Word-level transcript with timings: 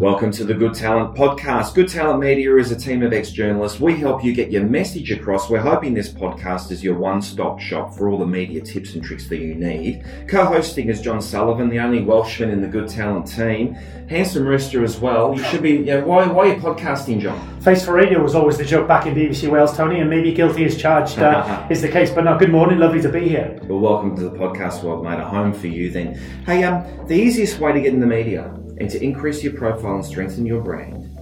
Welcome 0.00 0.30
to 0.30 0.44
the 0.44 0.54
Good 0.54 0.72
Talent 0.72 1.14
Podcast. 1.14 1.74
Good 1.74 1.90
Talent 1.90 2.20
Media 2.20 2.56
is 2.56 2.72
a 2.72 2.74
team 2.74 3.02
of 3.02 3.12
ex 3.12 3.30
journalists. 3.32 3.80
We 3.80 3.98
help 3.98 4.24
you 4.24 4.32
get 4.32 4.50
your 4.50 4.62
message 4.62 5.10
across. 5.10 5.50
We're 5.50 5.60
hoping 5.60 5.92
this 5.92 6.08
podcast 6.08 6.70
is 6.70 6.82
your 6.82 6.96
one 6.96 7.20
stop 7.20 7.60
shop 7.60 7.92
for 7.92 8.08
all 8.08 8.16
the 8.16 8.24
media 8.24 8.62
tips 8.62 8.94
and 8.94 9.04
tricks 9.04 9.28
that 9.28 9.40
you 9.40 9.54
need. 9.54 10.02
Co 10.26 10.46
hosting 10.46 10.88
is 10.88 11.02
John 11.02 11.20
Sullivan, 11.20 11.68
the 11.68 11.80
only 11.80 12.00
Welshman 12.02 12.48
in 12.48 12.62
the 12.62 12.66
Good 12.66 12.88
Talent 12.88 13.26
team. 13.26 13.74
Handsome 14.08 14.46
Rooster 14.46 14.82
as 14.82 14.98
well. 14.98 15.36
You 15.36 15.44
should 15.44 15.62
be, 15.62 15.72
you 15.72 15.84
know, 15.84 16.06
why, 16.06 16.26
why 16.28 16.48
are 16.48 16.54
you 16.54 16.62
podcasting, 16.62 17.20
John? 17.20 17.60
Face 17.60 17.84
for 17.84 17.92
radio 17.92 18.22
was 18.22 18.34
always 18.34 18.56
the 18.56 18.64
joke 18.64 18.88
back 18.88 19.04
in 19.04 19.14
BBC 19.14 19.50
Wales, 19.50 19.76
Tony, 19.76 20.00
and 20.00 20.08
maybe 20.08 20.32
guilty 20.32 20.64
as 20.64 20.78
charged 20.78 21.18
uh, 21.18 21.66
is 21.70 21.82
the 21.82 21.90
case. 21.90 22.10
But 22.10 22.24
no, 22.24 22.38
good 22.38 22.50
morning, 22.50 22.78
lovely 22.78 23.02
to 23.02 23.10
be 23.10 23.28
here. 23.28 23.60
Well, 23.64 23.80
welcome 23.80 24.16
to 24.16 24.22
the 24.22 24.30
podcast. 24.30 24.82
Well, 24.82 25.02
made 25.02 25.20
a 25.20 25.28
home 25.28 25.52
for 25.52 25.66
you 25.66 25.90
then. 25.90 26.14
Hey, 26.46 26.64
um, 26.64 27.06
the 27.06 27.16
easiest 27.16 27.60
way 27.60 27.74
to 27.74 27.80
get 27.82 27.92
in 27.92 28.00
the 28.00 28.06
media 28.06 28.59
and 28.80 28.90
to 28.90 29.02
increase 29.02 29.44
your 29.44 29.52
profile 29.52 29.96
and 29.96 30.04
strengthen 30.04 30.46
your 30.46 30.62
brand 30.62 31.16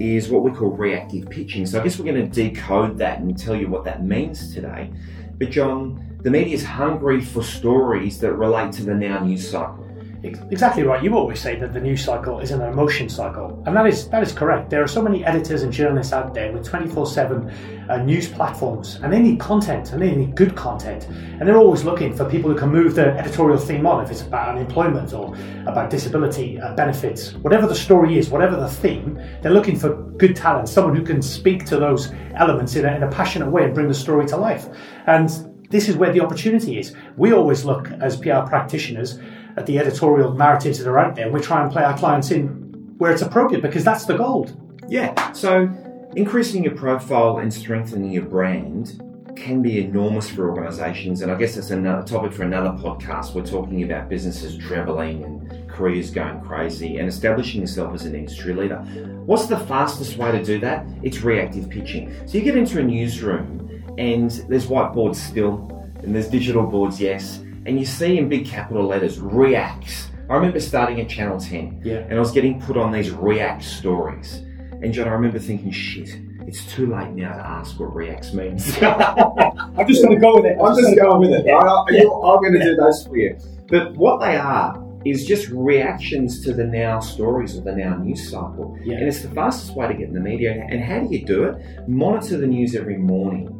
is 0.00 0.28
what 0.28 0.42
we 0.42 0.50
call 0.50 0.70
reactive 0.70 1.30
pitching. 1.30 1.64
So 1.64 1.80
I 1.80 1.84
guess 1.84 1.98
we're 1.98 2.12
going 2.12 2.30
to 2.30 2.50
decode 2.50 2.98
that 2.98 3.20
and 3.20 3.38
tell 3.38 3.56
you 3.56 3.68
what 3.68 3.84
that 3.84 4.04
means 4.04 4.52
today. 4.52 4.90
But 5.38 5.50
John, 5.50 6.18
the 6.22 6.30
media 6.30 6.54
is 6.54 6.64
hungry 6.64 7.22
for 7.22 7.42
stories 7.42 8.18
that 8.20 8.32
relate 8.34 8.72
to 8.72 8.82
the 8.82 8.94
now 8.94 9.20
news 9.20 9.48
cycle. 9.48 9.85
Exactly 10.50 10.82
right. 10.82 11.02
You 11.02 11.16
always 11.16 11.40
say 11.40 11.56
that 11.56 11.72
the 11.72 11.80
news 11.80 12.04
cycle 12.04 12.40
is 12.40 12.50
an 12.50 12.60
emotion 12.60 13.08
cycle, 13.08 13.62
and 13.66 13.76
that 13.76 13.86
is 13.86 14.08
that 14.08 14.22
is 14.22 14.32
correct. 14.32 14.70
There 14.70 14.82
are 14.82 14.88
so 14.88 15.02
many 15.02 15.24
editors 15.24 15.62
and 15.62 15.72
journalists 15.72 16.12
out 16.12 16.34
there 16.34 16.52
with 16.52 16.64
twenty 16.64 16.88
four 16.88 17.06
seven 17.06 17.50
uh, 17.88 17.98
news 17.98 18.28
platforms, 18.28 18.98
and 19.02 19.12
they 19.12 19.20
need 19.20 19.38
content, 19.38 19.92
and 19.92 20.02
they 20.02 20.14
need 20.14 20.34
good 20.34 20.56
content, 20.56 21.06
and 21.08 21.46
they're 21.46 21.56
always 21.56 21.84
looking 21.84 22.14
for 22.14 22.24
people 22.28 22.50
who 22.50 22.56
can 22.56 22.70
move 22.70 22.94
the 22.94 23.08
editorial 23.18 23.58
theme 23.58 23.86
on. 23.86 24.04
If 24.04 24.10
it's 24.10 24.22
about 24.22 24.48
unemployment 24.56 25.12
or 25.12 25.34
about 25.66 25.90
disability 25.90 26.60
uh, 26.60 26.74
benefits, 26.74 27.34
whatever 27.34 27.66
the 27.66 27.74
story 27.74 28.18
is, 28.18 28.28
whatever 28.28 28.56
the 28.56 28.68
theme, 28.68 29.20
they're 29.42 29.52
looking 29.52 29.76
for 29.76 29.94
good 30.18 30.34
talent, 30.34 30.68
someone 30.68 30.96
who 30.96 31.04
can 31.04 31.22
speak 31.22 31.64
to 31.66 31.76
those 31.76 32.12
elements 32.34 32.76
in 32.76 32.84
a, 32.84 32.94
in 32.94 33.02
a 33.02 33.10
passionate 33.10 33.50
way 33.50 33.64
and 33.64 33.74
bring 33.74 33.88
the 33.88 33.94
story 33.94 34.26
to 34.26 34.36
life. 34.36 34.66
And 35.06 35.30
this 35.70 35.88
is 35.88 35.96
where 35.96 36.12
the 36.12 36.20
opportunity 36.20 36.78
is. 36.78 36.94
We 37.16 37.32
always 37.32 37.64
look 37.64 37.90
as 38.00 38.16
PR 38.16 38.40
practitioners 38.46 39.18
at 39.56 39.66
the 39.66 39.78
editorial 39.78 40.34
narratives 40.34 40.78
that 40.78 40.88
are 40.88 40.98
out 40.98 41.16
there. 41.16 41.30
We 41.30 41.40
try 41.40 41.62
and 41.62 41.72
play 41.72 41.82
our 41.82 41.96
clients 41.96 42.30
in 42.30 42.44
where 42.98 43.12
it's 43.12 43.22
appropriate 43.22 43.62
because 43.62 43.84
that's 43.84 44.04
the 44.04 44.16
gold. 44.16 44.58
Yeah. 44.88 45.32
So 45.32 45.68
increasing 46.14 46.64
your 46.64 46.74
profile 46.74 47.38
and 47.38 47.52
strengthening 47.52 48.12
your 48.12 48.24
brand 48.24 49.02
can 49.36 49.60
be 49.60 49.80
enormous 49.80 50.30
for 50.30 50.48
organizations. 50.48 51.20
And 51.20 51.30
I 51.30 51.34
guess 51.34 51.56
that's 51.56 51.70
another 51.70 52.06
topic 52.06 52.32
for 52.32 52.42
another 52.42 52.70
podcast. 52.70 53.34
We're 53.34 53.44
talking 53.44 53.82
about 53.82 54.08
businesses 54.08 54.56
traveling 54.56 55.24
and 55.24 55.70
careers 55.70 56.10
going 56.10 56.40
crazy 56.40 56.98
and 56.98 57.08
establishing 57.08 57.60
yourself 57.60 57.94
as 57.94 58.06
an 58.06 58.14
industry 58.14 58.54
leader. 58.54 58.78
What's 59.26 59.46
the 59.46 59.58
fastest 59.58 60.16
way 60.16 60.32
to 60.32 60.42
do 60.42 60.58
that? 60.60 60.86
It's 61.02 61.20
reactive 61.20 61.68
pitching. 61.68 62.14
So 62.26 62.38
you 62.38 62.44
get 62.44 62.56
into 62.56 62.80
a 62.80 62.82
newsroom 62.82 63.84
and 63.98 64.30
there's 64.48 64.66
whiteboards 64.66 65.16
still 65.16 65.70
and 66.02 66.14
there's 66.14 66.28
digital 66.28 66.62
boards, 66.62 66.98
yes 67.00 67.40
and 67.66 67.80
you 67.80 67.84
see 67.84 68.16
in 68.16 68.28
big 68.28 68.46
capital 68.46 68.86
letters 68.86 69.18
reacts. 69.18 70.08
I 70.30 70.34
remember 70.34 70.60
starting 70.60 71.00
at 71.00 71.08
Channel 71.08 71.38
10 71.38 71.82
yeah. 71.84 71.96
and 71.96 72.14
I 72.14 72.18
was 72.18 72.30
getting 72.30 72.60
put 72.60 72.76
on 72.76 72.92
these 72.92 73.10
react 73.10 73.64
stories. 73.64 74.36
And 74.82 74.92
John, 74.92 75.08
I 75.08 75.12
remember 75.12 75.38
thinking, 75.38 75.72
shit, 75.72 76.16
it's 76.46 76.64
too 76.66 76.86
late 76.86 77.10
now 77.10 77.34
to 77.34 77.44
ask 77.44 77.78
what 77.80 77.94
reacts 77.94 78.32
means. 78.32 78.66
I'm 78.82 79.86
just 79.86 80.02
going 80.02 80.14
to 80.14 80.20
go 80.20 80.36
with 80.36 80.46
it. 80.46 80.56
I'm, 80.60 80.66
I'm 80.66 80.76
just 80.76 80.96
going 80.96 81.20
with 81.20 81.40
it. 81.40 81.46
Yeah. 81.46 81.56
I, 81.56 81.84
yeah. 81.90 82.02
I'm 82.02 82.40
going 82.40 82.52
to 82.52 82.62
do 82.62 82.76
those 82.76 83.06
for 83.06 83.16
you. 83.16 83.36
But 83.68 83.96
what 83.96 84.20
they 84.20 84.36
are 84.36 84.82
is 85.04 85.26
just 85.26 85.48
reactions 85.48 86.44
to 86.44 86.52
the 86.52 86.64
now 86.64 87.00
stories 87.00 87.56
of 87.56 87.64
the 87.64 87.72
now 87.72 87.96
news 87.96 88.30
cycle. 88.30 88.76
Yeah. 88.82 88.96
And 88.96 89.08
it's 89.08 89.22
the 89.22 89.30
fastest 89.30 89.76
way 89.76 89.88
to 89.88 89.94
get 89.94 90.08
in 90.08 90.14
the 90.14 90.20
media. 90.20 90.66
And 90.68 90.80
how 90.80 91.00
do 91.00 91.14
you 91.14 91.24
do 91.24 91.44
it? 91.44 91.88
Monitor 91.88 92.36
the 92.36 92.46
news 92.46 92.74
every 92.74 92.96
morning 92.96 93.55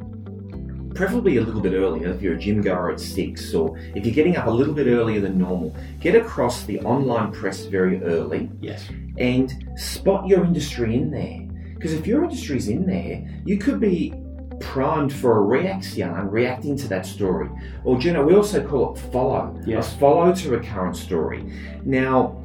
preferably 0.97 1.37
a 1.37 1.43
little 1.43 1.61
bit 1.61 1.75
earlier 1.75 2.09
if 2.09 2.23
you're 2.23 2.35
a 2.35 2.39
gym 2.39 2.63
goer 2.63 2.91
at 2.91 2.99
six, 2.99 3.55
or 3.55 3.79
if 3.95 4.05
you're 4.05 4.15
getting 4.15 4.37
up 4.37 4.47
a 4.47 4.51
little 4.51 4.75
bit 4.75 4.87
earlier 4.87 5.21
than 5.21 5.39
normal, 5.39 5.75
get 6.01 6.17
across 6.17 6.65
the 6.65 6.81
online 6.81 7.31
press 7.31 7.67
very 7.67 8.03
early. 8.03 8.51
Yes. 8.61 8.89
And 9.19 9.53
spot 9.77 10.27
your 10.27 10.45
industry 10.45 10.97
in 10.97 11.11
there. 11.11 11.43
Because 11.75 11.93
if 11.93 12.07
your 12.07 12.25
industry's 12.25 12.69
in 12.69 12.87
there, 12.87 13.23
you 13.45 13.59
could 13.59 13.79
be 13.79 14.15
primed 14.61 15.13
for 15.13 15.37
a 15.37 15.43
reaction, 15.43 16.11
reacting 16.31 16.77
to 16.79 16.89
that 16.89 17.05
story. 17.05 17.51
Or, 17.85 18.01
you 18.01 18.13
know, 18.13 18.25
we 18.25 18.35
also 18.35 18.67
call 18.67 18.95
it 18.95 18.99
follow. 19.13 19.61
Yes. 19.67 19.95
A 19.95 19.99
follow 19.99 20.35
to 20.35 20.55
a 20.55 20.61
current 20.61 20.97
story. 20.97 21.45
Now, 21.85 22.43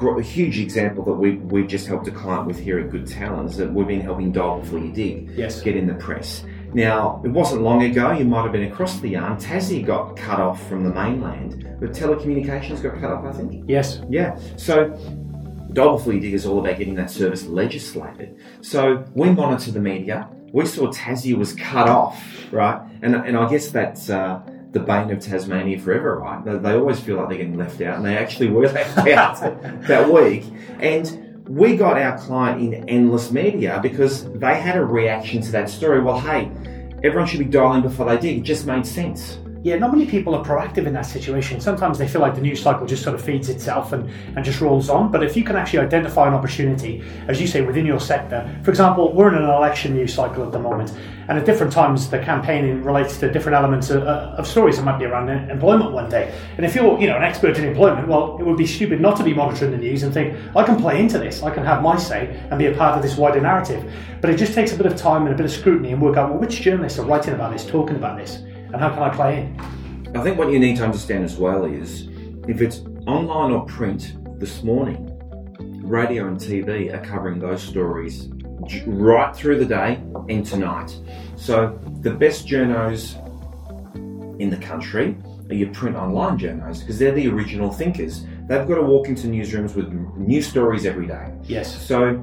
a 0.00 0.22
huge 0.22 0.58
example 0.58 1.04
that 1.04 1.12
we've, 1.12 1.40
we've 1.42 1.68
just 1.68 1.86
helped 1.86 2.08
a 2.08 2.10
client 2.10 2.46
with 2.46 2.58
here 2.58 2.78
at 2.78 2.90
Good 2.90 3.06
Talent 3.06 3.50
is 3.50 3.56
that 3.58 3.72
we've 3.72 3.86
been 3.86 4.00
helping 4.00 4.32
Dial 4.32 4.60
Before 4.60 4.78
You 4.78 4.92
Dig 4.92 5.30
yes. 5.30 5.60
get 5.60 5.76
in 5.76 5.86
the 5.86 5.94
press. 5.94 6.44
Now, 6.74 7.20
it 7.24 7.28
wasn't 7.28 7.62
long 7.62 7.82
ago, 7.82 8.12
you 8.12 8.24
might 8.24 8.42
have 8.42 8.52
been 8.52 8.70
across 8.70 8.98
the 9.00 9.10
yarn. 9.10 9.36
Tassie 9.36 9.84
got 9.84 10.16
cut 10.16 10.40
off 10.40 10.66
from 10.68 10.84
the 10.84 10.90
mainland, 10.90 11.76
but 11.80 11.90
telecommunications 11.90 12.82
got 12.82 12.94
cut 12.98 13.10
off, 13.10 13.24
I 13.24 13.32
think. 13.32 13.64
Yes. 13.68 14.00
Yeah. 14.08 14.38
So, 14.56 14.96
You 15.74 16.20
Dig 16.20 16.34
is 16.34 16.46
all 16.46 16.60
about 16.60 16.78
getting 16.78 16.94
that 16.94 17.10
service 17.10 17.44
legislated. 17.44 18.38
So, 18.62 19.04
we 19.14 19.30
monitor 19.30 19.70
the 19.70 19.80
media. 19.80 20.28
We 20.52 20.66
saw 20.66 20.88
Tassie 20.88 21.34
was 21.36 21.54
cut 21.54 21.88
off, 21.88 22.22
right? 22.50 22.80
And, 23.02 23.14
and 23.16 23.36
I 23.36 23.48
guess 23.50 23.70
that's 23.70 24.08
uh, 24.08 24.40
the 24.72 24.80
bane 24.80 25.10
of 25.10 25.20
Tasmania 25.20 25.78
forever, 25.78 26.18
right? 26.20 26.42
They, 26.44 26.56
they 26.56 26.72
always 26.74 27.00
feel 27.00 27.16
like 27.16 27.28
they're 27.28 27.38
getting 27.38 27.58
left 27.58 27.80
out, 27.82 27.96
and 27.96 28.04
they 28.04 28.16
actually 28.16 28.48
were 28.48 28.68
left 28.68 28.98
out 29.08 29.40
that 29.86 30.10
week. 30.10 30.44
And 30.80 31.21
we 31.48 31.76
got 31.76 32.00
our 32.00 32.18
client 32.18 32.62
in 32.62 32.88
endless 32.88 33.30
media 33.30 33.80
because 33.82 34.30
they 34.32 34.60
had 34.60 34.76
a 34.76 34.84
reaction 34.84 35.42
to 35.42 35.52
that 35.52 35.68
story. 35.68 36.02
Well, 36.02 36.20
hey, 36.20 36.50
everyone 37.02 37.26
should 37.26 37.40
be 37.40 37.44
dialing 37.46 37.82
before 37.82 38.06
they 38.06 38.18
did. 38.18 38.38
It 38.38 38.42
just 38.42 38.66
made 38.66 38.86
sense. 38.86 39.38
Yeah, 39.64 39.76
not 39.76 39.92
many 39.92 40.06
people 40.06 40.34
are 40.34 40.44
proactive 40.44 40.86
in 40.86 40.92
that 40.94 41.06
situation. 41.06 41.60
Sometimes 41.60 41.96
they 41.96 42.08
feel 42.08 42.20
like 42.20 42.34
the 42.34 42.40
news 42.40 42.60
cycle 42.60 42.84
just 42.84 43.04
sort 43.04 43.14
of 43.14 43.22
feeds 43.22 43.48
itself 43.48 43.92
and, 43.92 44.10
and 44.34 44.44
just 44.44 44.60
rolls 44.60 44.90
on. 44.90 45.12
But 45.12 45.22
if 45.22 45.36
you 45.36 45.44
can 45.44 45.54
actually 45.54 45.78
identify 45.78 46.26
an 46.26 46.34
opportunity, 46.34 47.04
as 47.28 47.40
you 47.40 47.46
say, 47.46 47.60
within 47.60 47.86
your 47.86 48.00
sector, 48.00 48.50
for 48.64 48.70
example, 48.70 49.12
we're 49.12 49.28
in 49.28 49.40
an 49.40 49.48
election 49.48 49.94
news 49.94 50.12
cycle 50.12 50.44
at 50.44 50.50
the 50.50 50.58
moment, 50.58 50.92
and 51.28 51.38
at 51.38 51.46
different 51.46 51.72
times 51.72 52.10
the 52.10 52.18
campaigning 52.18 52.82
relates 52.82 53.18
to 53.18 53.30
different 53.30 53.54
elements 53.54 53.90
of, 53.90 54.02
uh, 54.02 54.34
of 54.36 54.48
stories 54.48 54.78
that 54.78 54.82
might 54.82 54.98
be 54.98 55.04
around 55.04 55.28
employment 55.28 55.92
one 55.92 56.10
day. 56.10 56.36
And 56.56 56.66
if 56.66 56.74
you're, 56.74 56.98
you 56.98 57.06
know, 57.06 57.16
an 57.16 57.22
expert 57.22 57.56
in 57.56 57.64
employment, 57.64 58.08
well, 58.08 58.38
it 58.40 58.44
would 58.44 58.58
be 58.58 58.66
stupid 58.66 59.00
not 59.00 59.16
to 59.18 59.22
be 59.22 59.32
monitoring 59.32 59.70
the 59.70 59.78
news 59.78 60.02
and 60.02 60.12
think, 60.12 60.36
I 60.56 60.64
can 60.64 60.76
play 60.76 60.98
into 60.98 61.18
this, 61.18 61.40
I 61.44 61.54
can 61.54 61.64
have 61.64 61.82
my 61.82 61.96
say 61.96 62.36
and 62.50 62.58
be 62.58 62.66
a 62.66 62.74
part 62.74 62.96
of 62.96 63.02
this 63.02 63.16
wider 63.16 63.40
narrative. 63.40 63.88
But 64.20 64.30
it 64.30 64.38
just 64.38 64.54
takes 64.54 64.72
a 64.72 64.76
bit 64.76 64.86
of 64.86 64.96
time 64.96 65.22
and 65.22 65.32
a 65.32 65.36
bit 65.36 65.46
of 65.46 65.52
scrutiny 65.52 65.92
and 65.92 66.02
work 66.02 66.16
out, 66.16 66.30
well, 66.30 66.40
which 66.40 66.62
journalists 66.62 66.98
are 66.98 67.06
writing 67.06 67.34
about 67.34 67.52
this, 67.52 67.64
talking 67.64 67.94
about 67.94 68.18
this 68.18 68.42
and 68.72 68.80
how 68.80 68.90
can 68.90 69.02
I 69.02 69.10
play 69.10 69.40
in? 69.40 70.16
I 70.16 70.22
think 70.22 70.38
what 70.38 70.50
you 70.50 70.58
need 70.58 70.76
to 70.78 70.84
understand 70.84 71.24
as 71.24 71.36
well 71.36 71.64
is 71.64 72.08
if 72.48 72.60
it's 72.60 72.80
online 73.06 73.52
or 73.52 73.66
print 73.66 74.16
this 74.40 74.62
morning, 74.62 75.08
radio 75.82 76.26
and 76.26 76.38
TV 76.38 76.92
are 76.92 77.04
covering 77.04 77.38
those 77.38 77.62
stories 77.62 78.30
right 78.86 79.34
through 79.34 79.58
the 79.58 79.66
day 79.66 80.00
and 80.28 80.46
tonight. 80.46 80.98
So 81.36 81.78
the 82.00 82.12
best 82.12 82.46
journos 82.46 83.18
in 84.40 84.48
the 84.50 84.56
country 84.56 85.16
are 85.50 85.54
your 85.54 85.72
print 85.74 85.96
online 85.96 86.38
journos 86.38 86.80
because 86.80 86.98
they're 86.98 87.12
the 87.12 87.28
original 87.28 87.70
thinkers. 87.70 88.24
They've 88.48 88.66
got 88.66 88.76
to 88.76 88.82
walk 88.82 89.08
into 89.08 89.26
newsrooms 89.26 89.74
with 89.74 89.92
new 90.16 90.40
stories 90.40 90.86
every 90.86 91.06
day. 91.06 91.32
Yes. 91.44 91.86
So 91.86 92.22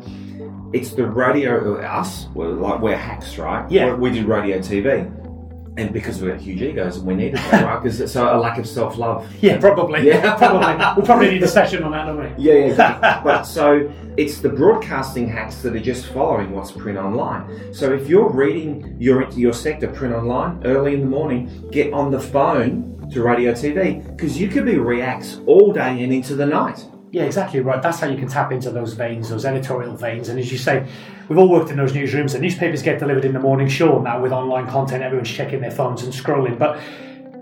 it's 0.73 0.93
the 0.93 1.05
radio, 1.05 1.79
us, 1.81 2.27
we're 2.33 2.49
like 2.49 2.81
we're 2.81 2.97
hacks, 2.97 3.37
right? 3.37 3.69
Yeah. 3.71 3.93
We 3.93 4.11
do 4.11 4.25
radio 4.25 4.59
TV 4.59 5.15
and 5.79 5.93
because 5.93 6.21
we've 6.21 6.31
got 6.31 6.41
huge 6.41 6.61
egos 6.61 6.97
and 6.97 7.05
we 7.07 7.15
need 7.15 7.33
it, 7.33 7.51
right? 7.51 7.81
Because 7.81 8.01
it's 8.01 8.15
a 8.15 8.23
lack 8.37 8.57
of 8.57 8.67
self 8.67 8.97
love. 8.97 9.27
Yeah, 9.41 9.59
probably. 9.59 10.05
Yeah, 10.05 10.35
probably. 10.37 10.75
We'll 10.95 11.05
probably 11.05 11.31
need 11.31 11.43
a 11.43 11.47
session 11.47 11.83
on 11.83 11.91
that, 11.91 12.05
don't 12.05 12.19
we? 12.19 12.29
Yeah, 12.49 12.67
yeah. 12.67 13.21
but 13.23 13.43
so 13.43 13.91
it's 14.17 14.39
the 14.39 14.49
broadcasting 14.49 15.27
hacks 15.27 15.61
that 15.61 15.75
are 15.75 15.79
just 15.79 16.07
following 16.07 16.51
what's 16.51 16.71
print 16.71 16.97
online. 16.97 17.73
So 17.73 17.93
if 17.93 18.07
you're 18.07 18.29
reading 18.29 18.97
your 18.99 19.29
your 19.31 19.53
sector 19.53 19.87
print 19.87 20.13
online 20.13 20.61
early 20.65 20.93
in 20.93 21.01
the 21.01 21.07
morning, 21.07 21.69
get 21.71 21.93
on 21.93 22.11
the 22.11 22.19
phone 22.19 23.09
to 23.11 23.23
radio 23.23 23.53
TV 23.53 24.05
because 24.15 24.39
you 24.39 24.47
could 24.47 24.65
be 24.65 24.77
reacts 24.77 25.39
all 25.45 25.71
day 25.71 26.03
and 26.03 26.13
into 26.13 26.35
the 26.35 26.45
night. 26.45 26.85
Yeah, 27.11 27.23
exactly 27.23 27.59
right. 27.59 27.81
That's 27.81 27.99
how 27.99 28.07
you 28.07 28.17
can 28.17 28.27
tap 28.27 28.51
into 28.51 28.69
those 28.69 28.93
veins, 28.93 29.29
those 29.29 29.43
editorial 29.43 29.95
veins. 29.95 30.29
And 30.29 30.39
as 30.39 30.51
you 30.51 30.59
say, 30.59 30.87
we've 31.27 31.39
all 31.39 31.49
worked 31.49 31.71
in 31.71 31.77
those 31.77 31.93
newsrooms. 31.93 32.33
The 32.33 32.39
newspapers 32.39 32.83
get 32.83 32.99
delivered 32.99 33.25
in 33.25 33.33
the 33.33 33.39
morning. 33.39 33.67
Sure, 33.67 34.01
now 34.01 34.21
with 34.21 34.31
online 34.31 34.67
content, 34.67 35.01
everyone's 35.01 35.29
checking 35.29 35.59
their 35.59 35.71
phones 35.71 36.03
and 36.03 36.13
scrolling. 36.13 36.59
But 36.59 36.79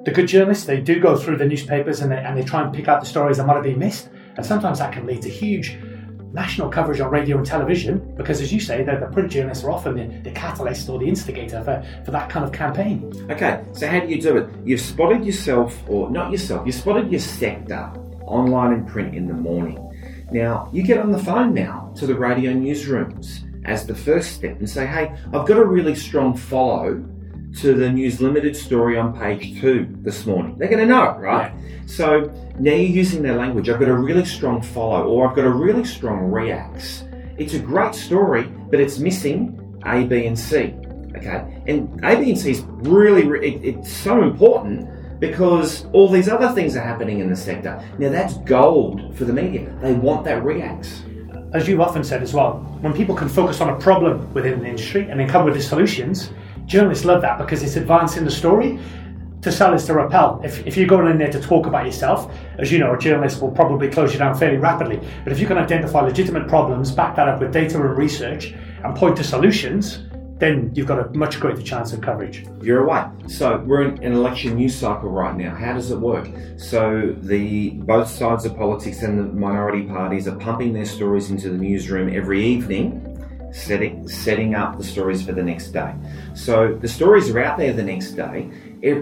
the 0.05 0.11
good 0.11 0.27
journalists, 0.27 0.65
they 0.65 0.79
do 0.79 1.01
go 1.01 1.17
through 1.17 1.37
the 1.37 1.45
newspapers 1.45 1.99
and 1.99 2.11
they, 2.11 2.17
and 2.17 2.37
they 2.37 2.43
try 2.43 2.63
and 2.63 2.73
pick 2.73 2.87
out 2.87 3.01
the 3.01 3.05
stories 3.05 3.37
that 3.37 3.45
might 3.45 3.55
have 3.55 3.63
been 3.63 3.79
missed. 3.79 4.09
And 4.37 4.45
sometimes 4.45 4.79
that 4.79 4.93
can 4.93 5.05
lead 5.05 5.21
to 5.23 5.29
huge 5.29 5.77
national 6.31 6.69
coverage 6.69 7.01
on 7.01 7.09
radio 7.09 7.37
and 7.37 7.45
television 7.45 8.13
because, 8.15 8.39
as 8.39 8.53
you 8.53 8.61
say, 8.61 8.83
the, 8.83 8.95
the 8.97 9.07
print 9.07 9.31
journalists 9.31 9.65
are 9.65 9.71
often 9.71 9.95
the, 9.95 10.29
the, 10.29 10.31
catalyst 10.31 10.87
or 10.87 10.99
the 10.99 11.07
instigator 11.07 11.61
for, 11.63 11.83
for 12.05 12.11
that 12.11 12.29
kind 12.29 12.45
of 12.45 12.53
campaign. 12.53 13.11
Okay, 13.29 13.63
so 13.73 13.87
how 13.87 13.99
do 13.99 14.07
you 14.07 14.21
do 14.21 14.37
it? 14.37 14.49
You've 14.63 14.81
spotted 14.81 15.25
yourself, 15.25 15.77
or 15.89 16.09
not 16.09 16.31
yourself, 16.31 16.65
you've 16.65 16.75
spotted 16.75 17.11
your 17.11 17.19
sector 17.19 17.91
online 18.27 18.73
and 18.73 18.87
print 18.87 19.15
in 19.15 19.27
the 19.27 19.33
morning. 19.33 19.83
Now, 20.31 20.69
you 20.73 20.83
get 20.83 20.99
on 20.99 21.11
the 21.11 21.19
phone 21.19 21.53
now 21.53 21.93
to 21.97 22.05
the 22.05 22.15
radio 22.15 22.51
newsrooms 22.51 23.43
as 23.65 23.85
the 23.85 23.95
first 23.95 24.33
step 24.33 24.59
and 24.59 24.69
say, 24.69 24.85
hey, 24.85 25.15
I've 25.33 25.47
got 25.47 25.57
a 25.57 25.65
really 25.65 25.95
strong 25.95 26.35
follow 26.35 27.03
to 27.59 27.73
the 27.73 27.89
News 27.89 28.21
Limited 28.21 28.55
story 28.55 28.97
on 28.97 29.17
page 29.17 29.59
two 29.59 29.87
this 30.01 30.25
morning. 30.25 30.57
They're 30.57 30.67
going 30.67 30.81
to 30.81 30.85
know, 30.85 31.17
right? 31.17 31.53
Yeah. 31.53 31.81
So 31.85 32.19
now 32.59 32.71
you're 32.71 32.81
using 32.81 33.23
their 33.23 33.35
language. 33.35 33.69
I've 33.69 33.79
got 33.79 33.89
a 33.89 33.95
really 33.95 34.25
strong 34.25 34.61
follow, 34.61 35.07
or 35.07 35.27
I've 35.29 35.35
got 35.35 35.45
a 35.45 35.51
really 35.51 35.85
strong 35.85 36.29
reacts. 36.29 37.03
It's 37.37 37.53
a 37.53 37.59
great 37.59 37.95
story, 37.95 38.43
but 38.69 38.79
it's 38.79 38.99
missing 38.99 39.79
A, 39.85 40.03
B, 40.03 40.27
and 40.27 40.37
C. 40.37 40.75
Okay, 41.15 41.63
and 41.65 42.03
A, 42.03 42.17
B, 42.17 42.31
and 42.31 42.37
C 42.37 42.51
is 42.51 42.63
really, 42.67 43.23
it, 43.47 43.63
it's 43.63 43.91
so 43.91 44.21
important 44.21 44.87
because 45.19 45.85
all 45.93 46.07
these 46.07 46.29
other 46.29 46.49
things 46.53 46.75
are 46.75 46.81
happening 46.81 47.19
in 47.19 47.29
the 47.29 47.35
sector. 47.35 47.83
Now 47.97 48.09
that's 48.09 48.37
gold 48.39 49.15
for 49.15 49.25
the 49.25 49.33
media. 49.33 49.73
They 49.81 49.93
want 49.93 50.23
that 50.25 50.43
reacts. 50.43 51.03
As 51.53 51.67
you've 51.67 51.81
often 51.81 52.03
said 52.03 52.21
as 52.21 52.33
well, 52.33 52.57
when 52.81 52.93
people 52.93 53.15
can 53.15 53.29
focus 53.29 53.61
on 53.61 53.69
a 53.69 53.79
problem 53.79 54.33
within 54.33 54.59
the 54.59 54.67
industry 54.67 55.09
and 55.09 55.19
then 55.19 55.29
come 55.29 55.45
with 55.45 55.55
the 55.55 55.61
solutions, 55.61 56.31
journalists 56.65 57.05
love 57.05 57.21
that 57.21 57.37
because 57.37 57.63
it's 57.63 57.77
advancing 57.77 58.25
the 58.25 58.31
story. 58.31 58.79
To 59.43 59.51
sell 59.51 59.73
is 59.73 59.85
to 59.85 59.93
repel. 59.93 60.41
If, 60.43 60.65
if 60.65 60.75
you're 60.75 60.87
going 60.87 61.09
in 61.09 61.17
there 61.17 61.31
to 61.31 61.39
talk 61.39 61.67
about 61.67 61.85
yourself, 61.85 62.33
as 62.57 62.71
you 62.71 62.79
know, 62.79 62.93
a 62.93 62.97
journalist 62.97 63.41
will 63.41 63.51
probably 63.51 63.87
close 63.87 64.11
you 64.11 64.19
down 64.19 64.35
fairly 64.35 64.57
rapidly. 64.57 64.99
But 65.23 65.31
if 65.31 65.39
you 65.39 65.47
can 65.47 65.57
identify 65.57 66.01
legitimate 66.01 66.47
problems, 66.49 66.91
back 66.91 67.15
that 67.15 67.29
up 67.29 67.39
with 67.39 67.53
data 67.53 67.79
and 67.79 67.97
research, 67.97 68.53
and 68.83 68.95
point 68.95 69.15
to 69.17 69.23
solutions, 69.23 70.06
then 70.39 70.71
you've 70.75 70.87
got 70.87 70.99
a 70.99 71.17
much 71.17 71.39
greater 71.39 71.61
chance 71.61 71.93
of 71.93 72.01
coverage. 72.01 72.45
You're 72.61 72.83
away. 72.83 73.05
So 73.27 73.57
we're 73.65 73.83
in 73.83 74.03
an 74.03 74.13
election 74.13 74.55
news 74.55 74.75
cycle 74.75 75.09
right 75.09 75.35
now. 75.35 75.55
How 75.55 75.73
does 75.73 75.89
it 75.89 75.97
work? 75.97 76.29
So 76.57 77.15
the 77.21 77.71
both 77.71 78.07
sides 78.09 78.45
of 78.45 78.55
politics 78.55 79.01
and 79.01 79.17
the 79.17 79.23
minority 79.23 79.83
parties 79.83 80.27
are 80.27 80.35
pumping 80.35 80.73
their 80.73 80.85
stories 80.85 81.31
into 81.31 81.49
the 81.49 81.57
newsroom 81.57 82.15
every 82.15 82.45
evening, 82.45 83.01
setting 83.51 84.07
setting 84.07 84.53
up 84.53 84.77
the 84.77 84.83
stories 84.83 85.25
for 85.25 85.31
the 85.31 85.41
next 85.41 85.69
day. 85.69 85.95
So 86.35 86.75
the 86.75 86.87
stories 86.87 87.29
are 87.31 87.39
out 87.39 87.57
there 87.57 87.73
the 87.73 87.83
next 87.83 88.11
day. 88.11 88.49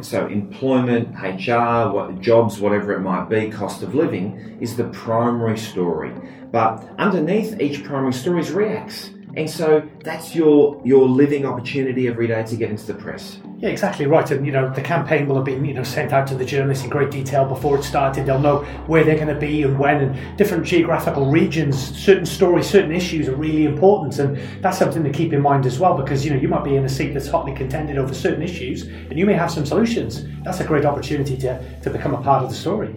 So 0.01 0.27
employment, 0.27 1.09
HR, 1.15 1.91
what, 1.91 2.21
jobs, 2.21 2.61
whatever 2.61 2.93
it 2.93 3.01
might 3.01 3.27
be, 3.27 3.49
cost 3.49 3.83
of 3.83 3.93
living 3.93 4.57
is 4.61 4.77
the 4.77 4.85
primary 4.85 5.57
story. 5.57 6.13
But 6.49 6.87
underneath 6.97 7.59
each 7.59 7.83
primary 7.83 8.13
story 8.13 8.39
is 8.39 8.51
reacts. 8.51 9.09
And 9.37 9.49
so 9.49 9.87
that's 10.01 10.33
your 10.33 10.81
your 10.85 11.07
living 11.07 11.45
opportunity 11.45 12.07
every 12.07 12.27
day 12.27 12.43
to 12.43 12.55
get 12.55 12.69
into 12.69 12.85
the 12.85 12.93
press. 12.93 13.39
Yeah, 13.59 13.69
exactly 13.69 14.05
right. 14.05 14.29
And 14.31 14.45
you 14.45 14.51
know, 14.51 14.69
the 14.73 14.81
campaign 14.81 15.27
will 15.27 15.35
have 15.35 15.43
been 15.43 15.65
you 15.65 15.73
know 15.73 15.83
sent 15.83 16.13
out 16.13 16.25
to 16.27 16.35
the 16.35 16.45
journalists 16.45 16.85
in 16.85 16.89
great 16.89 17.11
detail 17.11 17.45
before 17.45 17.77
it 17.77 17.83
started. 17.83 18.25
They'll 18.25 18.39
know 18.39 18.59
where 18.87 19.03
they're 19.03 19.15
going 19.17 19.27
to 19.27 19.39
be 19.39 19.63
and 19.63 19.77
when, 19.77 19.97
and 19.97 20.37
different 20.37 20.65
geographical 20.65 21.25
regions. 21.25 21.77
Certain 21.97 22.25
stories, 22.25 22.69
certain 22.69 22.93
issues 22.93 23.27
are 23.27 23.35
really 23.35 23.65
important, 23.65 24.19
and 24.19 24.37
that's 24.63 24.77
something 24.77 25.03
to 25.03 25.11
keep 25.11 25.33
in 25.33 25.41
mind 25.41 25.65
as 25.65 25.79
well. 25.79 25.97
Because 25.97 26.23
you 26.23 26.31
know, 26.31 26.39
you 26.39 26.47
might 26.47 26.63
be 26.63 26.77
in 26.77 26.85
a 26.85 26.89
seat 26.89 27.13
that's 27.13 27.27
hotly 27.27 27.53
contended 27.53 27.97
over 27.97 28.13
certain 28.13 28.41
issues, 28.41 28.83
and 28.83 29.19
you 29.19 29.25
may 29.25 29.33
have 29.33 29.51
some 29.51 29.65
solutions. 29.65 30.25
That's 30.43 30.61
a 30.61 30.65
great 30.65 30.85
opportunity 30.85 31.35
to 31.37 31.79
to 31.81 31.89
become 31.89 32.13
a 32.13 32.21
part 32.21 32.41
of 32.43 32.49
the 32.49 32.55
story. 32.55 32.95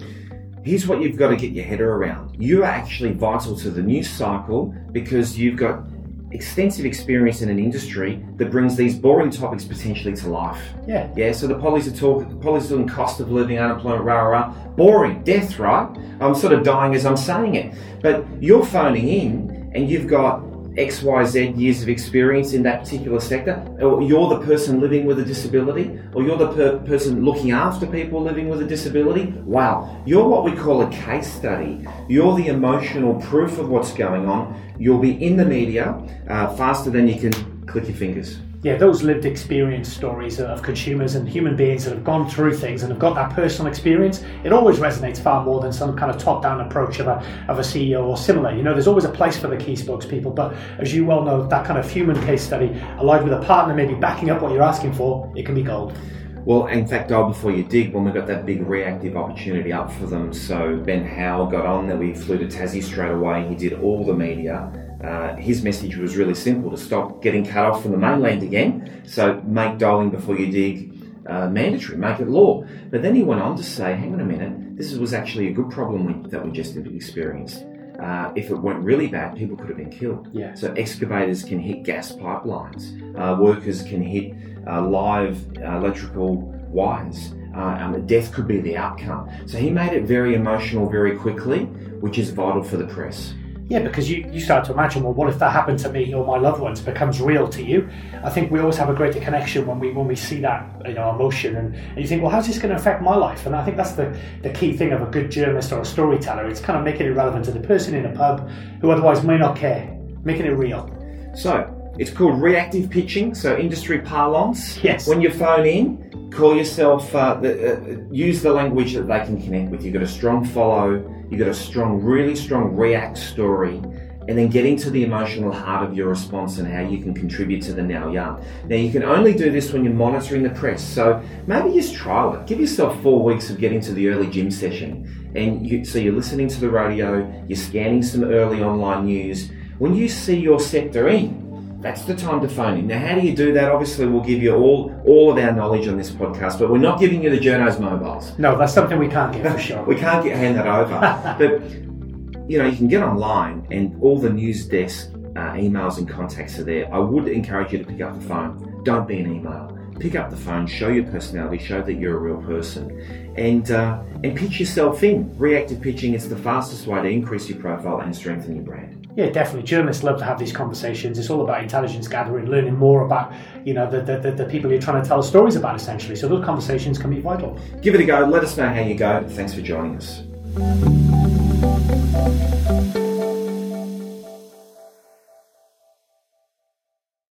Here's 0.64 0.86
what 0.86 1.00
you've 1.00 1.16
got 1.16 1.30
to 1.30 1.36
get 1.36 1.52
your 1.52 1.64
head 1.64 1.80
around. 1.80 2.36
You 2.38 2.62
are 2.62 2.66
actually 2.66 3.12
vital 3.12 3.56
to 3.56 3.70
the 3.70 3.82
news 3.82 4.10
cycle 4.10 4.74
because 4.92 5.38
you've 5.38 5.56
got 5.56 5.82
extensive 6.30 6.84
experience 6.84 7.40
in 7.40 7.48
an 7.48 7.58
industry 7.58 8.22
that 8.36 8.50
brings 8.50 8.76
these 8.76 8.96
boring 8.98 9.30
topics 9.30 9.64
potentially 9.64 10.14
to 10.14 10.28
life. 10.28 10.60
Yeah. 10.86 11.08
Yeah. 11.16 11.32
So 11.32 11.46
the 11.46 11.54
pollies 11.54 11.88
are 11.88 11.96
talking, 11.96 12.38
pollies 12.40 12.68
doing 12.68 12.86
cost 12.86 13.20
of 13.20 13.30
living, 13.30 13.58
unemployment, 13.58 14.04
rah 14.04 14.22
rah, 14.22 14.50
boring, 14.76 15.22
death, 15.24 15.58
right? 15.58 15.88
I'm 16.20 16.34
sort 16.34 16.52
of 16.52 16.62
dying 16.62 16.94
as 16.94 17.06
I'm 17.06 17.16
saying 17.16 17.54
it. 17.54 17.74
But 18.02 18.26
you're 18.40 18.64
phoning 18.64 19.08
in, 19.08 19.72
and 19.74 19.88
you've 19.88 20.06
got 20.06 20.42
XYZ 20.78 21.58
years 21.58 21.82
of 21.82 21.88
experience 21.88 22.52
in 22.52 22.62
that 22.62 22.84
particular 22.84 23.20
sector, 23.20 23.62
or 23.80 24.00
you're 24.02 24.28
the 24.28 24.46
person 24.46 24.80
living 24.80 25.04
with 25.04 25.18
a 25.18 25.24
disability, 25.24 25.98
or 26.14 26.22
you're 26.22 26.38
the 26.38 26.52
per- 26.52 26.78
person 26.80 27.24
looking 27.24 27.50
after 27.50 27.86
people 27.86 28.22
living 28.22 28.48
with 28.48 28.62
a 28.62 28.66
disability, 28.66 29.26
wow, 29.44 30.02
you're 30.06 30.26
what 30.26 30.44
we 30.44 30.52
call 30.52 30.82
a 30.82 30.90
case 30.90 31.32
study. 31.32 31.86
You're 32.08 32.36
the 32.36 32.46
emotional 32.46 33.20
proof 33.20 33.58
of 33.58 33.68
what's 33.68 33.92
going 33.92 34.26
on. 34.26 34.58
You'll 34.78 35.00
be 35.00 35.22
in 35.24 35.36
the 35.36 35.44
media 35.44 35.92
uh, 36.28 36.56
faster 36.56 36.90
than 36.90 37.08
you 37.08 37.20
can 37.20 37.66
click 37.66 37.88
your 37.88 37.96
fingers 37.96 38.38
yeah, 38.62 38.76
those 38.76 39.04
lived 39.04 39.24
experience 39.24 39.88
stories 39.88 40.40
of 40.40 40.62
consumers 40.62 41.14
and 41.14 41.28
human 41.28 41.54
beings 41.54 41.84
that 41.84 41.94
have 41.94 42.02
gone 42.02 42.28
through 42.28 42.56
things 42.56 42.82
and 42.82 42.90
have 42.90 42.98
got 42.98 43.14
that 43.14 43.32
personal 43.32 43.70
experience, 43.70 44.24
it 44.42 44.52
always 44.52 44.78
resonates 44.78 45.18
far 45.22 45.44
more 45.44 45.60
than 45.60 45.72
some 45.72 45.96
kind 45.96 46.10
of 46.10 46.18
top-down 46.20 46.60
approach 46.60 46.98
of 46.98 47.06
a, 47.06 47.24
of 47.48 47.60
a 47.60 47.62
CEO 47.62 48.04
or 48.04 48.16
similar. 48.16 48.52
You 48.52 48.64
know, 48.64 48.72
there's 48.72 48.88
always 48.88 49.04
a 49.04 49.10
place 49.10 49.38
for 49.38 49.46
the 49.46 49.56
key 49.56 49.74
spokespeople, 49.74 50.34
but 50.34 50.54
as 50.78 50.92
you 50.92 51.04
well 51.04 51.22
know, 51.22 51.46
that 51.46 51.66
kind 51.66 51.78
of 51.78 51.88
human 51.88 52.20
case 52.26 52.42
study, 52.42 52.74
allied 52.98 53.22
with 53.22 53.32
a 53.32 53.42
partner 53.42 53.74
maybe 53.74 53.94
backing 53.94 54.30
up 54.30 54.42
what 54.42 54.50
you're 54.50 54.64
asking 54.64 54.92
for, 54.92 55.32
it 55.36 55.46
can 55.46 55.54
be 55.54 55.62
gold. 55.62 55.96
Well, 56.44 56.66
in 56.66 56.84
fact, 56.84 57.10
gold 57.10 57.28
before 57.34 57.52
you 57.52 57.62
dig, 57.62 57.94
when 57.94 58.02
we 58.02 58.10
got 58.10 58.26
that 58.26 58.44
big 58.44 58.66
reactive 58.66 59.16
opportunity 59.16 59.72
up 59.72 59.92
for 59.92 60.06
them, 60.06 60.32
so 60.32 60.78
Ben 60.78 61.06
Howe 61.06 61.46
got 61.46 61.64
on 61.64 61.86
there, 61.86 61.96
we 61.96 62.12
flew 62.12 62.38
to 62.38 62.46
Tassie 62.46 62.82
straight 62.82 63.12
away, 63.12 63.46
he 63.48 63.54
did 63.54 63.74
all 63.74 64.04
the 64.04 64.14
media 64.14 64.87
uh, 65.02 65.36
his 65.36 65.62
message 65.62 65.96
was 65.96 66.16
really 66.16 66.34
simple 66.34 66.70
to 66.70 66.76
stop 66.76 67.22
getting 67.22 67.44
cut 67.44 67.64
off 67.64 67.82
from 67.82 67.92
the 67.92 67.98
mainland 67.98 68.42
again. 68.42 69.02
So 69.06 69.40
make 69.46 69.78
dialing 69.78 70.10
before 70.10 70.36
you 70.36 70.50
dig 70.50 70.94
uh, 71.26 71.48
mandatory, 71.48 71.96
make 71.98 72.20
it 72.20 72.28
law. 72.28 72.64
But 72.90 73.02
then 73.02 73.14
he 73.14 73.22
went 73.22 73.40
on 73.40 73.56
to 73.56 73.62
say, 73.62 73.94
hang 73.94 74.14
on 74.14 74.20
a 74.20 74.24
minute, 74.24 74.76
this 74.76 74.92
was 74.94 75.12
actually 75.12 75.48
a 75.48 75.52
good 75.52 75.70
problem 75.70 76.22
we, 76.22 76.30
that 76.30 76.44
we 76.44 76.50
just 76.50 76.76
experienced. 76.76 77.64
Uh, 78.00 78.32
if 78.36 78.50
it 78.50 78.54
went 78.54 78.78
really 78.80 79.08
bad, 79.08 79.36
people 79.36 79.56
could 79.56 79.68
have 79.68 79.76
been 79.76 79.90
killed. 79.90 80.28
Yeah. 80.32 80.54
So 80.54 80.72
excavators 80.74 81.42
can 81.42 81.58
hit 81.58 81.82
gas 81.82 82.12
pipelines, 82.12 82.92
uh, 83.18 83.40
workers 83.40 83.82
can 83.82 84.02
hit 84.02 84.34
uh, 84.66 84.86
live 84.86 85.38
electrical 85.56 86.36
wires. 86.70 87.32
Um, 87.54 88.06
death 88.06 88.32
could 88.32 88.46
be 88.46 88.60
the 88.60 88.76
outcome. 88.76 89.28
So 89.46 89.58
he 89.58 89.68
made 89.70 89.92
it 89.92 90.04
very 90.04 90.36
emotional 90.36 90.88
very 90.88 91.16
quickly, 91.16 91.64
which 92.00 92.16
is 92.16 92.30
vital 92.30 92.62
for 92.62 92.76
the 92.76 92.86
press. 92.86 93.34
Yeah, 93.68 93.80
because 93.80 94.10
you, 94.10 94.26
you 94.32 94.40
start 94.40 94.64
to 94.64 94.72
imagine, 94.72 95.02
well, 95.02 95.12
what 95.12 95.28
if 95.28 95.38
that 95.40 95.52
happened 95.52 95.78
to 95.80 95.92
me 95.92 96.14
or 96.14 96.26
my 96.26 96.38
loved 96.38 96.58
ones 96.58 96.80
becomes 96.80 97.20
real 97.20 97.46
to 97.50 97.62
you? 97.62 97.86
I 98.24 98.30
think 98.30 98.50
we 98.50 98.60
always 98.60 98.78
have 98.78 98.88
a 98.88 98.94
greater 98.94 99.20
connection 99.20 99.66
when 99.66 99.78
we 99.78 99.92
when 99.92 100.06
we 100.06 100.16
see 100.16 100.40
that 100.40 100.66
you 100.86 100.94
know 100.94 101.10
emotion, 101.10 101.54
and, 101.56 101.74
and 101.74 101.98
you 101.98 102.06
think, 102.06 102.22
well, 102.22 102.30
how's 102.30 102.46
this 102.46 102.58
going 102.58 102.70
to 102.70 102.76
affect 102.76 103.02
my 103.02 103.14
life? 103.14 103.44
And 103.44 103.54
I 103.54 103.62
think 103.62 103.76
that's 103.76 103.92
the, 103.92 104.18
the 104.42 104.48
key 104.50 104.74
thing 104.74 104.92
of 104.92 105.02
a 105.02 105.06
good 105.06 105.30
journalist 105.30 105.70
or 105.70 105.82
a 105.82 105.84
storyteller. 105.84 106.48
It's 106.48 106.60
kind 106.60 106.78
of 106.78 106.84
making 106.84 107.08
it 107.08 107.10
relevant 107.10 107.44
to 107.44 107.52
the 107.52 107.60
person 107.60 107.94
in 107.94 108.06
a 108.06 108.12
pub 108.12 108.48
who 108.80 108.90
otherwise 108.90 109.22
may 109.22 109.36
not 109.36 109.54
care, 109.54 109.94
making 110.24 110.46
it 110.46 110.56
real. 110.56 110.88
So 111.36 111.92
it's 111.98 112.10
called 112.10 112.40
reactive 112.40 112.88
pitching. 112.88 113.34
So 113.34 113.54
industry 113.54 114.00
parlance. 114.00 114.82
Yes. 114.82 115.06
When 115.06 115.20
you 115.20 115.30
phone 115.30 115.66
in, 115.66 116.30
call 116.30 116.56
yourself. 116.56 117.14
Uh, 117.14 117.34
the, 117.34 117.74
uh, 117.74 117.98
use 118.10 118.40
the 118.40 118.52
language 118.52 118.94
that 118.94 119.08
they 119.08 119.20
can 119.26 119.38
connect 119.38 119.70
with. 119.70 119.84
You've 119.84 119.92
got 119.92 120.02
a 120.02 120.08
strong 120.08 120.46
follow 120.46 121.04
you've 121.30 121.40
got 121.40 121.48
a 121.48 121.54
strong, 121.54 122.02
really 122.02 122.34
strong 122.34 122.76
react 122.76 123.18
story, 123.18 123.80
and 124.28 124.36
then 124.36 124.48
getting 124.48 124.76
to 124.76 124.90
the 124.90 125.04
emotional 125.04 125.50
heart 125.50 125.88
of 125.88 125.96
your 125.96 126.08
response 126.08 126.58
and 126.58 126.68
how 126.68 126.82
you 126.82 126.98
can 126.98 127.14
contribute 127.14 127.62
to 127.62 127.72
the 127.72 127.82
now 127.82 128.10
yarn. 128.10 128.44
Now, 128.66 128.76
you 128.76 128.92
can 128.92 129.02
only 129.02 129.32
do 129.32 129.50
this 129.50 129.72
when 129.72 129.84
you're 129.84 129.94
monitoring 129.94 130.42
the 130.42 130.50
press, 130.50 130.84
so 130.84 131.22
maybe 131.46 131.72
just 131.72 131.94
trial 131.94 132.34
it. 132.34 132.46
Give 132.46 132.60
yourself 132.60 133.02
four 133.02 133.22
weeks 133.22 133.48
of 133.48 133.58
getting 133.58 133.80
to 133.80 133.92
the 133.92 134.08
early 134.08 134.26
gym 134.26 134.50
session. 134.50 135.32
And 135.34 135.66
you, 135.66 135.84
so 135.84 135.98
you're 135.98 136.12
listening 136.12 136.48
to 136.48 136.60
the 136.60 136.68
radio, 136.68 137.44
you're 137.48 137.56
scanning 137.56 138.02
some 138.02 138.24
early 138.24 138.62
online 138.62 139.06
news. 139.06 139.50
When 139.78 139.94
you 139.94 140.08
see 140.08 140.38
your 140.38 140.60
sector 140.60 141.08
in, 141.08 141.47
that's 141.80 142.02
the 142.02 142.14
time 142.14 142.40
to 142.40 142.48
phone 142.48 142.78
in. 142.78 142.86
Now, 142.88 142.98
how 142.98 143.14
do 143.14 143.24
you 143.24 143.34
do 143.34 143.52
that? 143.52 143.70
Obviously, 143.70 144.06
we'll 144.06 144.22
give 144.22 144.42
you 144.42 144.54
all 144.54 144.92
all 145.04 145.30
of 145.30 145.38
our 145.38 145.52
knowledge 145.52 145.86
on 145.86 145.96
this 145.96 146.10
podcast, 146.10 146.58
but 146.58 146.70
we're 146.70 146.78
not 146.78 146.98
giving 146.98 147.22
you 147.22 147.30
the 147.30 147.38
journos 147.38 147.78
mobiles. 147.78 148.36
No, 148.38 148.58
that's 148.58 148.74
something 148.74 148.98
we 148.98 149.08
can't 149.08 149.32
get 149.32 149.52
for 149.52 149.58
sure. 149.68 149.82
we 149.84 149.94
can't 149.94 150.24
get 150.24 150.36
hand 150.36 150.56
that 150.56 150.66
over. 150.66 150.98
but 151.38 152.50
you 152.50 152.58
know, 152.58 152.66
you 152.66 152.76
can 152.76 152.88
get 152.88 153.02
online, 153.02 153.66
and 153.70 153.96
all 154.02 154.18
the 154.18 154.30
news 154.30 154.66
desk 154.66 155.10
uh, 155.36 155.52
emails 155.52 155.98
and 155.98 156.08
contacts 156.08 156.58
are 156.58 156.64
there. 156.64 156.92
I 156.92 156.98
would 156.98 157.28
encourage 157.28 157.72
you 157.72 157.78
to 157.78 157.84
pick 157.84 158.00
up 158.00 158.18
the 158.18 158.26
phone. 158.26 158.82
Don't 158.82 159.06
be 159.06 159.20
an 159.20 159.32
email. 159.32 159.76
Pick 160.00 160.16
up 160.16 160.30
the 160.30 160.36
phone. 160.36 160.66
Show 160.66 160.88
your 160.88 161.04
personality. 161.04 161.62
Show 161.62 161.82
that 161.82 161.94
you're 161.94 162.16
a 162.16 162.20
real 162.20 162.42
person, 162.42 163.34
and 163.36 163.70
uh, 163.70 164.02
and 164.24 164.36
pitch 164.36 164.58
yourself 164.58 165.04
in. 165.04 165.36
Reactive 165.38 165.80
pitching 165.80 166.14
is 166.14 166.28
the 166.28 166.36
fastest 166.36 166.88
way 166.88 167.02
to 167.02 167.08
increase 167.08 167.48
your 167.48 167.60
profile 167.60 168.00
and 168.00 168.14
strengthen 168.14 168.56
your 168.56 168.64
brand. 168.64 169.07
Yeah, 169.18 169.30
definitely. 169.30 169.64
Journalists 169.64 170.04
love 170.04 170.20
to 170.20 170.24
have 170.24 170.38
these 170.38 170.52
conversations. 170.52 171.18
It's 171.18 171.28
all 171.28 171.42
about 171.42 171.60
intelligence 171.60 172.06
gathering, 172.06 172.46
learning 172.46 172.76
more 172.76 173.04
about 173.04 173.32
you 173.64 173.74
know 173.74 173.90
the, 173.90 174.00
the, 174.00 174.30
the 174.30 174.44
people 174.44 174.70
you're 174.70 174.80
trying 174.80 175.02
to 175.02 175.08
tell 175.08 175.24
stories 175.24 175.56
about, 175.56 175.74
essentially. 175.74 176.14
So 176.14 176.28
those 176.28 176.44
conversations 176.44 176.98
can 176.98 177.10
be 177.10 177.20
vital. 177.20 177.58
Give 177.82 177.96
it 177.96 178.00
a 178.00 178.04
go. 178.04 178.24
Let 178.24 178.44
us 178.44 178.56
know 178.56 178.68
how 178.68 178.80
you 178.80 178.94
go. 178.94 179.26
Thanks 179.28 179.54
for 179.54 179.60
joining 179.60 179.96
us. 179.96 180.22